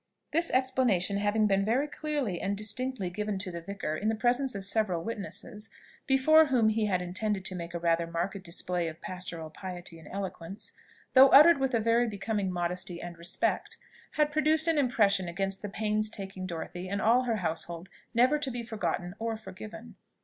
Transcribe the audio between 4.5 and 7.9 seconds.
of several witnesses, before whom he had intended to make a